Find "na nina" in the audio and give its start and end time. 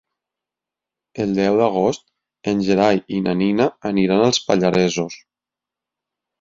3.29-3.71